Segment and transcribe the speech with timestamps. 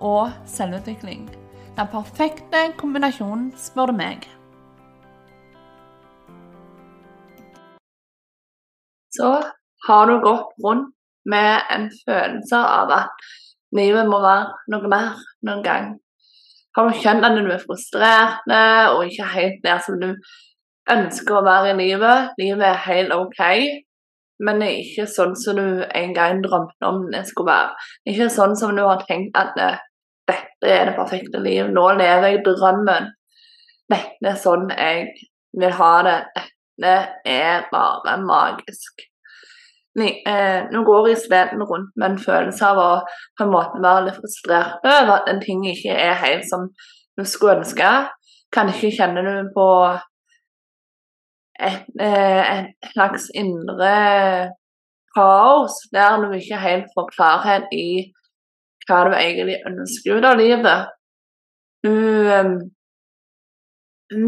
[0.00, 1.28] og selvutvikling.
[1.78, 4.26] Den perfekte kombinasjonen, spør du meg.
[9.14, 9.30] Så
[9.86, 10.94] har du gått rundt
[11.28, 13.30] med en følelse av at
[13.76, 15.88] livet må være noe mer noen gang.
[16.76, 18.46] Har du kjent at du er frustrert
[18.94, 20.12] og ikke helt der som du
[20.92, 22.32] ønsker å være i livet?
[22.38, 23.42] Livet er helt OK,
[24.46, 27.90] men det er ikke sånn som du en gang drømte om det skulle være.
[28.12, 29.72] Ikke sånn som du har tenkt at det,
[30.28, 31.68] dette er det perfekte liv.
[31.72, 33.10] Nå lever jeg drømmen.
[33.88, 35.12] Dette er sånn jeg
[35.58, 36.18] vil ha det.
[36.78, 39.08] Dette er bare magisk.
[39.98, 42.90] Eh, nå går jeg isteden rundt med en følelse av å
[43.38, 46.68] på en måte være litt frustrert over at en ting ikke er helt som
[47.18, 47.88] du skulle ønske.
[48.54, 49.66] Kanskje kjenner du på
[51.58, 54.52] et, eh, et slags indre
[55.16, 58.12] kaos der du ikke helt får klarhet i
[58.88, 60.90] hva du egentlig ønsker ut av livet.
[61.84, 62.54] Du um,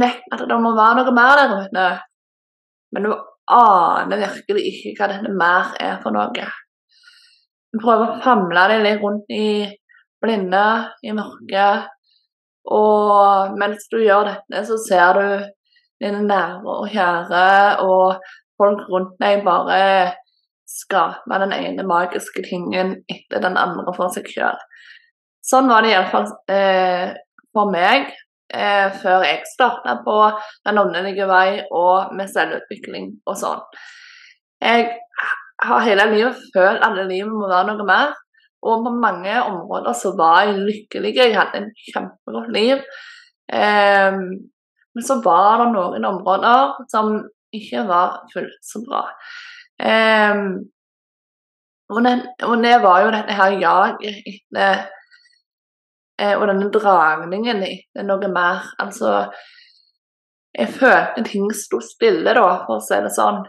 [0.00, 1.86] vet at det må være noe mer der ute,
[2.94, 3.14] men du
[3.50, 6.48] aner virkelig ikke hva dette mer er for noe.
[7.70, 9.48] Du prøver å famle deg litt rundt i
[10.20, 10.66] blinde,
[11.06, 11.88] i mørket,
[12.70, 15.48] og mens du gjør dette, så ser du
[16.00, 17.44] dine nære og kjære
[17.84, 18.20] og
[18.60, 19.80] folk rundt deg bare
[20.70, 24.58] skape den ene magiske tingen etter den andre for seg sjøl.
[25.44, 27.12] Sånn var det iallfall eh,
[27.54, 28.10] for meg
[28.52, 30.16] eh, før jeg starta på
[30.68, 33.64] den åndelige vei og med selvutvikling og sånn.
[34.60, 34.90] Jeg
[35.64, 38.14] har hele livet følt at livet må være noe mer.
[38.60, 41.14] Og på mange områder så var jeg lykkelig.
[41.16, 42.82] Jeg hadde en kjempegodt liv.
[43.48, 44.18] Eh,
[44.90, 47.14] men så var det noen områder som
[47.56, 49.06] ikke var fullt så bra.
[49.80, 50.70] Um,
[51.88, 54.82] og, den, og, det var jo dette her jaget etter
[56.20, 58.68] eh, Og denne dragningen etter noe mer.
[58.82, 59.30] Altså
[60.52, 63.40] Jeg følte ting sto stille, da, for å si det sånn.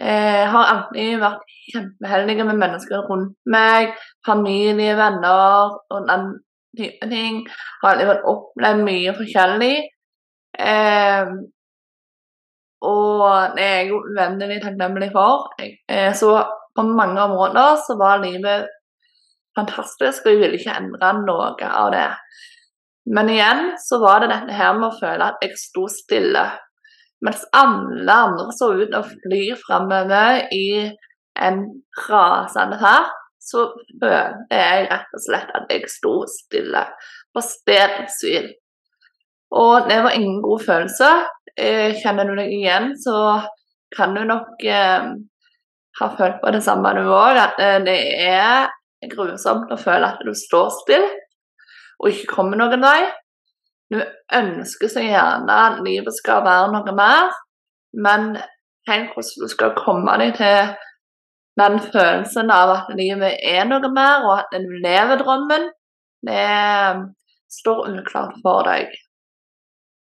[0.00, 3.92] Jeg har alltid vært kjempeheldig med mennesker rundt meg,
[4.26, 6.30] familie, venner og den
[6.78, 7.42] type ting.
[7.82, 9.74] Har alltid opplevd mye forskjellig.
[10.58, 11.34] Eh,
[12.82, 15.50] og det er jeg uendelig takknemlig for.
[15.60, 16.34] Jeg, så
[16.76, 18.66] på mange områder så var livet
[19.58, 22.08] fantastisk, og jeg ville ikke endre noe av det.
[23.12, 26.44] Men igjen så var det dette her med å føle at jeg sto stille.
[27.22, 30.66] Mens alle andre så ut til å fly framover i
[31.42, 31.60] en
[32.08, 33.66] rasende fart, så
[33.98, 36.82] følte jeg rett og slett at jeg sto stille
[37.34, 38.50] på stedets hvil.
[39.52, 41.10] Og det var ingen god følelse.
[41.56, 43.42] Eh, kjenner du deg igjen, så
[43.96, 45.10] kan du nok eh,
[46.00, 48.70] ha følt på det samme du òg, at eh, det er
[49.12, 51.10] grusomt å føle at du står stille
[52.02, 53.02] og ikke kommer noen vei.
[53.92, 54.00] Du
[54.34, 57.28] ønsker så gjerne at livet skal være noe mer,
[57.92, 58.32] men
[58.88, 60.72] tenk hvordan du skal komme deg til
[61.60, 65.68] den følelsen av at livet er noe mer, og at du lever drømmen,
[66.26, 66.48] det
[67.52, 68.88] står uklart for deg.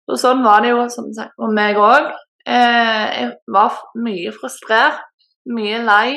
[0.10, 2.12] Så sånn var det jo som sagt for meg òg.
[2.44, 5.04] Eh, jeg var mye frustrert,
[5.48, 6.10] mye lei.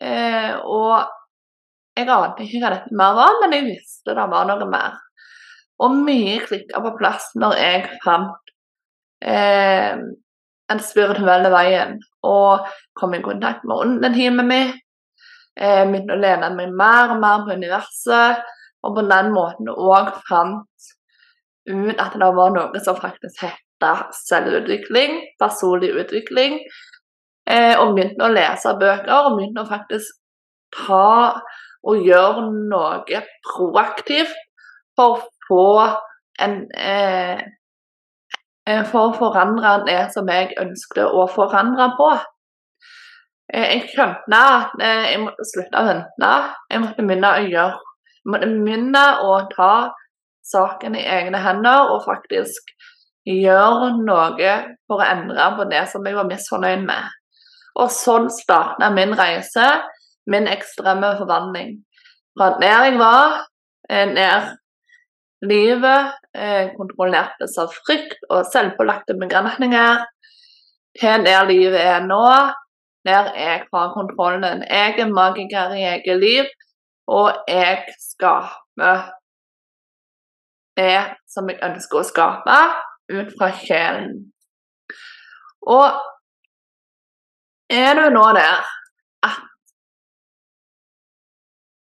[0.00, 1.08] Eh, og
[1.98, 4.98] jeg ante ikke hva dette mer var, men jeg visste det var noe mer.
[5.82, 8.52] Og mye klikka på plass når jeg fant
[9.24, 9.96] eh,
[10.68, 11.96] den spirituelle veien
[12.28, 12.68] og
[12.98, 14.72] kom i kontakt med åndetimet min.
[15.58, 18.44] Eh, begynte å lene meg mer og mer på universet,
[18.86, 20.90] og på den måten òg fant
[21.68, 26.60] ut at det var noe som faktisk heter selvutvikling, personlig utvikling.
[27.48, 30.18] Eh, og begynte å lese bøker og begynte å faktisk
[30.74, 31.40] ta
[31.88, 34.34] og gjøre noe proaktivt
[34.98, 35.68] for å få
[36.44, 37.38] en eh,
[38.68, 42.08] eh For å forandre det som jeg ønsket å forandre på.
[43.54, 46.32] Eh, jeg skjønte at eh, jeg måtte slutte å vente.
[46.70, 47.78] Jeg måtte begynne å gjøre
[48.18, 49.72] Jeg måtte begynne å ta
[50.52, 52.72] saken i egne hender og faktisk
[53.28, 54.54] gjøre noe
[54.88, 57.10] for å endre på det som jeg var misfornøyd med.
[57.78, 59.66] Og sånn starta min reise,
[60.26, 61.76] min ekstreme forvandling.
[62.38, 63.44] Fra der jeg var,
[63.88, 64.54] eh, ned
[65.42, 70.04] livet eh, kontrollertes av frykt og selvpålagte begrensninger,
[70.98, 72.24] til der livet er nå,
[73.06, 74.64] der jeg har kontrollen.
[74.66, 76.48] Jeg er magiker i eget liv,
[77.06, 79.12] og jeg skaper
[80.78, 80.98] det
[81.30, 82.58] som jeg ønsker å skape,
[83.12, 84.12] ut fra sjelen.
[85.68, 85.88] Og
[87.72, 88.64] er du nå der
[89.26, 89.40] at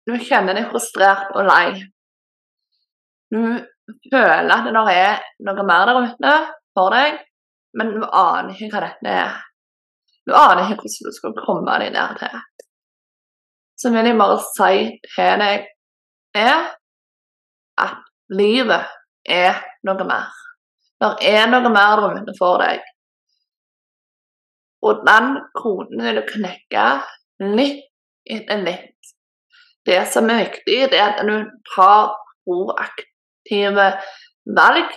[0.08, 1.75] du kjenner deg frustrert og lei.
[3.29, 3.43] Du
[4.08, 6.37] føler at det er noe mer der ute
[6.76, 7.20] for deg,
[7.76, 9.37] men du aner ikke hva dette er.
[10.25, 12.41] Du aner ikke hvordan du skal komme deg der til.
[13.79, 14.73] Så vil jeg bare si
[15.12, 15.69] til deg
[16.38, 16.77] er
[18.34, 18.88] livet
[19.28, 20.30] er noe mer.
[20.98, 22.82] Det er noe mer du vinner for deg.
[24.86, 26.86] Og den kronen vil du knekke
[27.58, 27.84] litt
[28.28, 28.98] etter litt
[29.88, 32.10] det som er viktig, det er at du tar
[32.44, 33.86] proaktive
[34.58, 34.90] valg.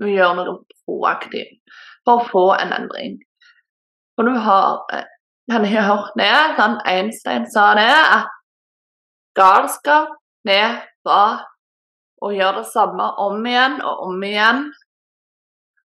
[0.00, 0.54] Du gjør noe
[0.86, 1.76] proaktivt
[2.06, 3.18] for å få en endring.
[4.16, 5.04] For du har eh,
[5.52, 8.32] kan jeg hørt det, sånn Einstein sa det, at
[9.38, 10.16] galskap
[10.48, 10.64] det
[11.06, 11.44] var
[12.22, 14.66] å gjør det samme om igjen og om igjen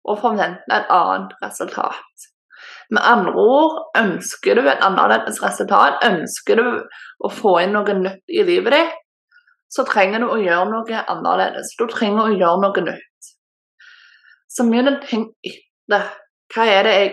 [0.07, 2.27] og forventer et annet resultat.
[2.91, 6.65] Med andre ord, ønsker du et annerledes resultat, ønsker du
[7.23, 8.97] å få inn noe nytt i livet ditt,
[9.71, 11.71] så trenger du å gjøre noe annerledes.
[11.79, 13.31] Du trenger å gjøre noe nytt.
[14.51, 16.09] Så begynn å tenke etter.
[16.51, 17.11] Hva er det jeg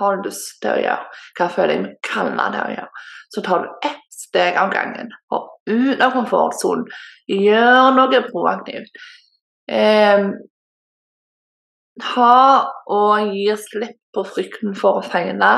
[0.00, 1.20] har lyst til å gjøre?
[1.38, 3.04] Hva føler jeg meg kalla til å gjøre?
[3.30, 5.12] Så tar du ett steg av gangen.
[5.30, 6.88] Hopp ut av komfortsonen.
[7.30, 9.02] Gjør noe proaktivt.
[9.70, 10.28] Eh,
[12.12, 12.36] ha
[12.90, 15.54] og gi slipp på frykten for å feile,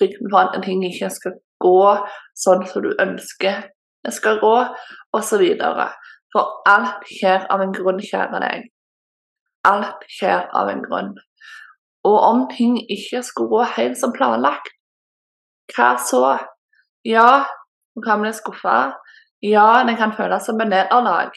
[0.00, 1.82] frykten for at ting ikke skal gå
[2.38, 3.66] sånn som du ønsker
[4.04, 4.54] det skal gå,
[5.12, 5.44] osv.
[6.32, 8.68] For alt skjer av en grunn, kjære deg.
[9.68, 11.14] Alt skjer av en grunn.
[12.08, 14.70] Og om ting ikke skulle gå helt som planlagt,
[15.74, 16.22] hva så?
[17.04, 17.44] Ja,
[17.92, 18.94] du kan bli skuffa.
[19.44, 21.36] Ja, det kan føles som en nederlag.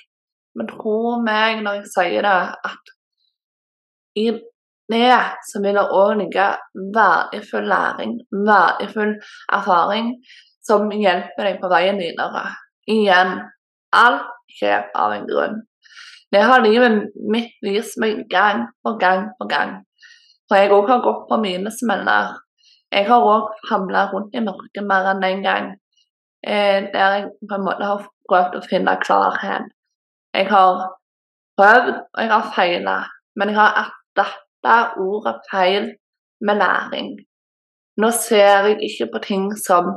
[0.57, 2.95] Men tro meg når jeg sier det, at
[4.19, 4.31] i
[4.91, 6.47] det så vil det òg ligge
[6.95, 8.17] verdifull læring,
[8.47, 9.13] verdifull
[9.53, 10.15] erfaring,
[10.67, 12.43] som hjelper deg på veien videre.
[12.91, 13.37] Igjen,
[13.95, 14.27] alt
[14.57, 15.61] skjer av en grunn.
[16.31, 19.79] Det har livet mitt vist meg gang på gang på gang.
[20.47, 22.35] For jeg òg har gått på mine smeller.
[22.91, 25.73] Jeg har òg hamla rundt i mørket mer enn én gang.
[26.47, 29.67] Eh, der jeg på en måte har prøvd å finne klarhet.
[30.33, 30.79] Jeg har
[31.59, 32.95] prøvd, og jeg har feila,
[33.37, 35.91] men jeg har erstatta ordet feil
[36.41, 37.11] med læring.
[38.01, 39.91] Nå ser jeg ikke på ting som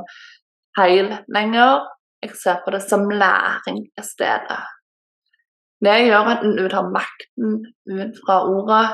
[0.77, 1.87] feil lenger,
[2.21, 4.61] jeg ser på det som læring i stedet.
[5.85, 7.55] Det gjør at du tar makten
[7.89, 8.85] ut fra ordet,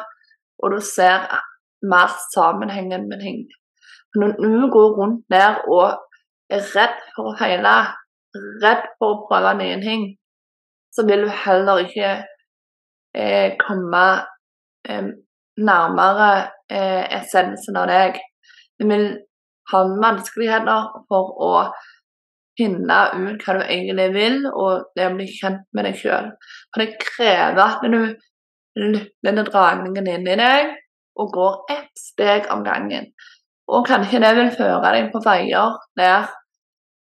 [0.63, 1.27] og du ser
[1.91, 3.43] mer sammenhengen med ting.
[4.15, 5.99] Når du går rundt der og
[6.51, 7.75] redd for å feile,
[8.63, 10.07] redd for å prøve nye ting,
[10.91, 12.11] så vil du heller ikke
[13.15, 14.03] eh, komme
[14.87, 15.11] eh,
[15.61, 16.31] nærmere
[16.71, 18.19] eh, essensen av deg.
[18.79, 19.07] Du vil
[19.71, 21.53] ha vanskeligheter for å
[22.59, 26.31] finne ut hva du egentlig vil, og det å bli kjent med deg sjøl.
[26.73, 28.01] For det krever at du
[28.81, 30.75] lytter til dragningen i deg
[31.19, 33.09] og går ett steg om gangen.
[33.71, 36.27] Og kanskje det vil føre deg på veier der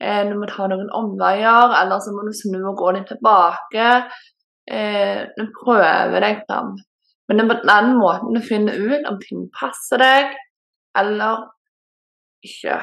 [0.00, 3.88] eh, du må ta noen omveier, eller så må du snu og gå litt tilbake.
[4.70, 6.76] Eh, du prøver deg fram.
[7.28, 10.36] Men det er på den måten du finner ut om ting passer deg
[10.96, 11.44] eller
[12.44, 12.78] ikke.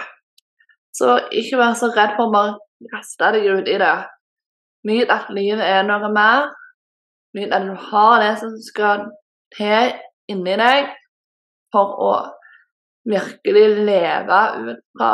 [0.96, 3.96] Så ikke vær så redd for å bare kaste deg ut i det.
[4.86, 6.52] Nyt at livet er noe mer.
[7.36, 9.08] Nyt at du har det som skal
[9.58, 9.96] til
[10.32, 10.94] inni deg
[11.74, 12.12] for å
[13.06, 15.12] virkelig leve ut fra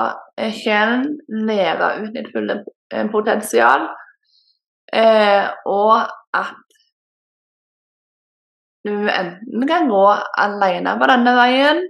[0.55, 2.61] sjelen, leve ut ditt fulle
[3.11, 3.87] potensial.
[4.93, 6.57] Eh, og at
[8.87, 10.05] du enten kan gå
[10.41, 11.81] alene på denne veien,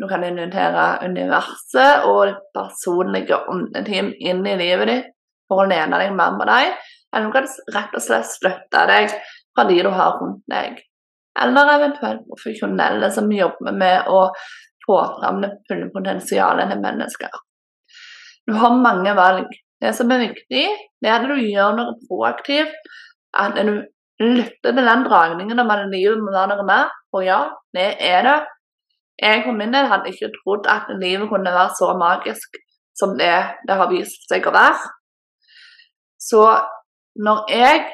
[0.00, 5.10] du kan invitere universet og personlige åndeteam inn i livet ditt
[5.50, 6.70] for å lene deg mer på deg,
[7.12, 10.80] eller du kan rett og slett støtte deg fra de du har rundt deg.
[11.40, 14.22] Eller eventuelt profesjonelle som jobber med å
[15.68, 17.40] fulle potensialet til mennesker.
[18.48, 19.48] Du har mange valg.
[19.80, 20.64] Det som er viktig,
[21.00, 22.74] det er at du gjør noe proaktivt.
[23.32, 23.82] At du
[24.20, 26.90] lytter til den dragningen om at livet må være noe mer.
[27.16, 27.40] Og ja,
[27.76, 28.38] det er det.
[29.20, 32.60] Jeg for min del hadde ikke trodd at livet kunne være så magisk
[32.96, 33.32] som det
[33.68, 34.92] det har vist seg å være.
[36.20, 36.44] Så
[37.26, 37.84] når jeg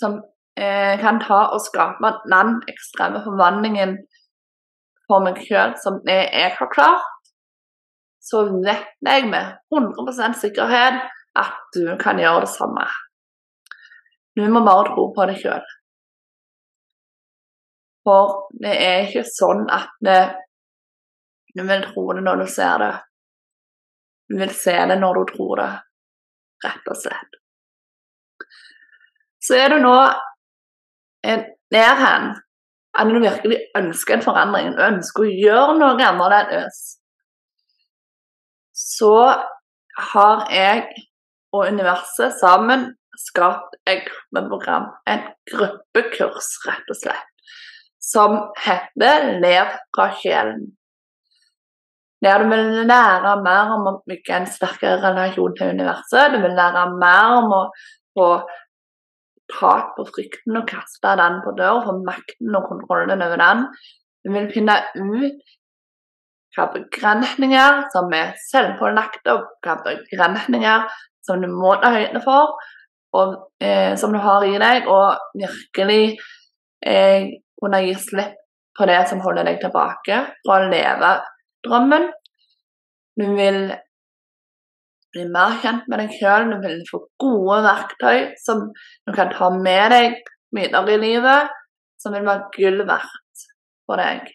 [0.00, 0.16] som
[0.56, 3.96] eh, kan ta og skape den ekstreme forvandlingen
[5.10, 7.06] for meg sjøl som jeg har klart,
[8.22, 11.00] så vet jeg med 100% sikkerhet
[11.40, 12.86] at du kan gjøre det samme.
[14.36, 15.64] Du må bare tro på det sjøl.
[18.06, 20.20] For det er ikke sånn at det,
[21.56, 22.92] du vil tro det når du ser det.
[24.30, 25.70] Du vil se det når du tror det,
[26.64, 27.40] rett og slett.
[29.40, 29.96] Så er du nå
[31.24, 32.30] nær hen
[32.98, 36.80] at du virkelig ønsker en forandring, du ønsker å gjøre noe annerledes,
[38.74, 39.14] så
[40.12, 40.86] har jeg
[41.52, 47.56] og universet sammen skapt et gruppeprogram, et gruppekurs, rett og slett,
[48.00, 50.70] som heter Lev fra sjelen.
[52.24, 56.34] Der du vil lære mer om å bygge en sterkere relasjon til universet.
[56.34, 57.60] Du vil lære mer om å
[58.16, 58.26] få
[59.52, 63.64] tak på frykten og kaste den på dør, få makten og kontrollen over den.
[64.24, 65.56] Du vil finne ut
[66.56, 70.88] hva begrensninger som er selvpålagte, og hva begrensninger
[71.26, 72.56] som du må ta høyde for,
[73.16, 76.16] og eh, som du har i deg, og virkelig
[76.86, 77.30] eh,
[77.60, 78.36] kunne gi slipp
[78.78, 81.12] på det som holder deg tilbake fra å leve
[81.66, 82.08] drømmen.
[83.20, 83.62] Du vil
[85.14, 89.50] bli mer kjent med deg sjøl, du vil få gode verktøy som du kan ta
[89.54, 90.18] med deg
[90.56, 91.54] videre i livet,
[92.00, 93.46] som vil være gull verdt
[93.86, 94.28] for deg.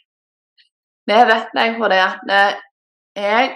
[1.06, 2.32] Det vet jeg fordi at
[3.16, 3.52] jeg,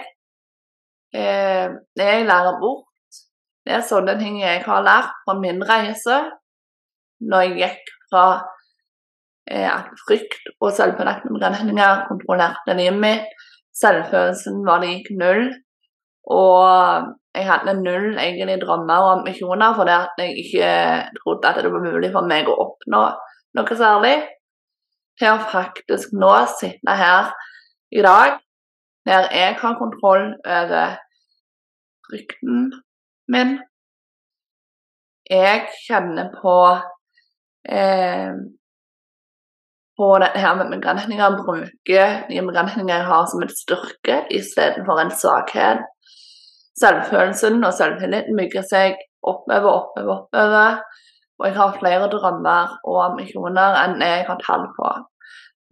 [1.14, 2.86] eh, jeg lærer bort
[3.66, 6.22] Det er sånne ting jeg har lært på min reise
[7.20, 8.24] når jeg gikk fra
[9.50, 13.26] eh, at frykt og selvpålagte begrensninger kontrollerte livet mitt.
[13.76, 15.50] Selvfølelsen var lik null.
[16.26, 20.72] Og jeg hadde null egentlig drømmer og ambisjoner fordi at jeg ikke
[21.20, 23.02] trodde at det var mulig for meg å oppnå
[23.58, 24.16] noe særlig.
[25.20, 27.32] Til å faktisk nå sitte her
[27.92, 28.38] i dag
[29.08, 30.96] der jeg har kontroll over
[32.08, 32.70] frykten
[33.32, 33.58] min.
[35.30, 36.56] Jeg kjenner på
[37.70, 38.32] eh,
[40.00, 45.12] på dette her med begrensninger, bruker de begrensninger jeg har som en styrke istedenfor en
[45.22, 45.84] svakhet
[46.80, 50.80] selvfølelsen og selvtilliten bygger seg oppover, oppover, oppover.
[51.40, 54.92] Og jeg har flere drømmer og ambisjoner enn jeg har tall på.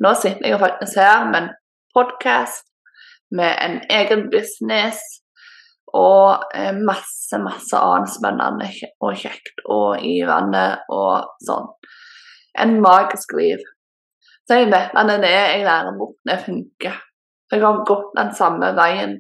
[0.05, 1.49] Nå sitter jeg faktisk her med en
[1.97, 2.65] podkast,
[3.31, 5.01] med en egen business
[5.97, 8.69] og eh, masse, masse annet spennende
[9.05, 11.69] og kjekt og givende og sånn.
[12.65, 13.61] En magisk liv.
[14.49, 16.97] Så jeg vet at det er det jeg lærer bort, det funker.
[17.53, 19.19] Jeg har gått den samme veien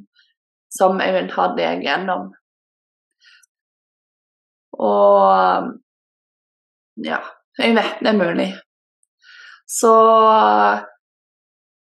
[0.73, 2.29] som jeg vil ta deg gjennom.
[4.79, 5.71] Og
[7.05, 7.21] ja,
[7.59, 8.49] jeg vet det er mulig.
[9.69, 9.95] Så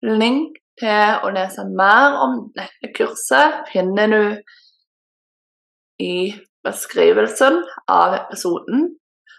[0.06, 4.24] link til å lese mer om dette kurset finner du
[6.02, 6.16] i
[6.66, 7.62] beskrivelsen
[7.92, 8.90] av episoden.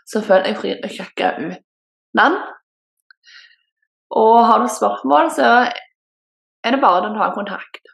[0.07, 1.63] Så føl deg fri til å sjekke ut
[2.19, 2.37] den.
[4.13, 5.49] Og har du spørsmål, så
[6.63, 7.92] er det bare å ta kontakt.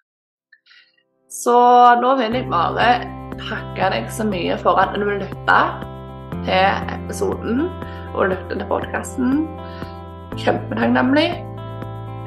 [1.38, 1.54] Så
[2.02, 2.86] nå vil jeg bare
[3.38, 5.58] takke deg så mye for at du lytta
[6.48, 7.68] til episoden
[8.16, 9.44] og lytta til podkasten.
[10.34, 11.28] Kjempetakknemlig.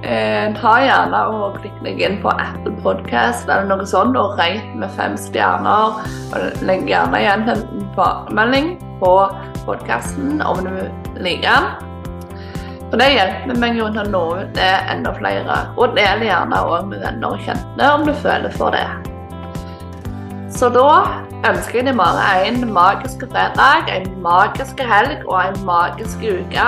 [0.08, 4.72] Eh, ta gjerne og klikk deg inn på Apple Podcast eller noe sånt og reit
[4.80, 6.00] med fem stjerner.
[6.32, 9.15] Og legg gjerne igjen en tilbakemelding på
[9.68, 10.75] podkasten om du
[11.20, 11.90] liker den.
[12.91, 16.57] Og Det hjelper meg jo til å nå ut til enda flere, og del gjerne
[16.67, 18.83] òg med venner og kjente om du føler for det.
[20.51, 20.89] Så da
[21.48, 26.67] ønsker jeg deg bare en magisk fredag, en magisk helg og en magisk uke.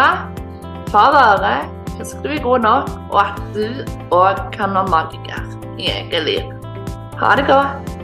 [0.94, 1.54] Ta vare,
[1.98, 3.84] husk du er god nok, og at du
[4.16, 5.44] òg kan være magiker
[5.76, 6.56] i eget liv.
[7.20, 8.03] Ha det godt.